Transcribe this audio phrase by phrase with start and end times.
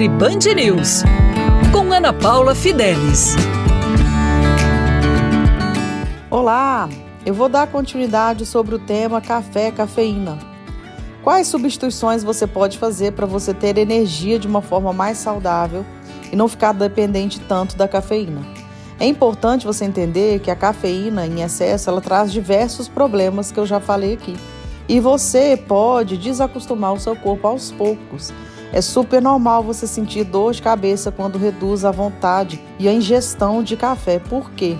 [0.00, 1.02] Nutri Band News,
[1.70, 3.36] com Ana Paula Fidelis.
[6.30, 6.88] Olá,
[7.26, 10.38] eu vou dar continuidade sobre o tema café cafeína.
[11.22, 15.84] Quais substituições você pode fazer para você ter energia de uma forma mais saudável
[16.32, 18.40] e não ficar dependente tanto da cafeína?
[18.98, 23.66] É importante você entender que a cafeína em excesso ela traz diversos problemas que eu
[23.66, 24.34] já falei aqui.
[24.88, 28.32] E você pode desacostumar o seu corpo aos poucos.
[28.72, 33.62] É super normal você sentir dor de cabeça quando reduz a vontade e a ingestão
[33.64, 34.20] de café.
[34.20, 34.76] Por quê?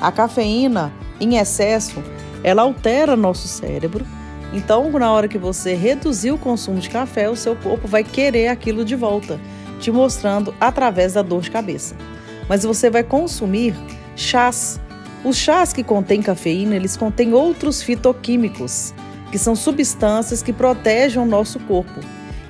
[0.00, 2.02] A cafeína em excesso,
[2.44, 4.06] ela altera nosso cérebro.
[4.52, 8.48] Então, na hora que você reduzir o consumo de café, o seu corpo vai querer
[8.48, 9.40] aquilo de volta,
[9.80, 11.96] te mostrando através da dor de cabeça.
[12.48, 13.74] Mas você vai consumir
[14.14, 14.80] chás.
[15.24, 18.92] Os chás que contêm cafeína, eles contêm outros fitoquímicos,
[19.30, 22.00] que são substâncias que protegem o nosso corpo.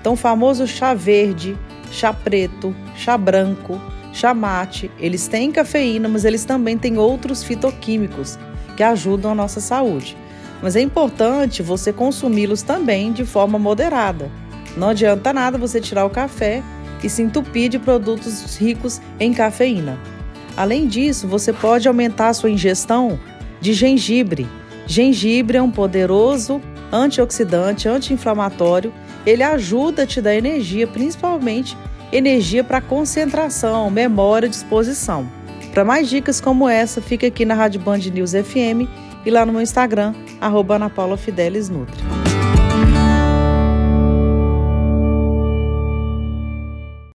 [0.02, 1.56] Então, o famoso chá verde,
[1.92, 3.80] chá preto, chá branco,
[4.12, 8.36] chamate, eles têm cafeína, mas eles também têm outros fitoquímicos
[8.76, 10.16] que ajudam a nossa saúde.
[10.60, 14.28] Mas é importante você consumi-los também de forma moderada.
[14.76, 16.64] Não adianta nada você tirar o café
[17.00, 20.00] e se entupir de produtos ricos em cafeína.
[20.56, 23.20] Além disso, você pode aumentar a sua ingestão
[23.60, 24.48] de gengibre.
[24.84, 26.60] Gengibre é um poderoso
[26.92, 28.92] antioxidante, anti-inflamatório.
[29.26, 31.76] Ele ajuda a te dar energia, principalmente
[32.12, 35.26] energia para concentração, memória disposição.
[35.72, 38.88] Para mais dicas como essa, fica aqui na Rádio Band News FM
[39.24, 42.21] e lá no meu Instagram, arroba Ana Paula Fidelis Nutri.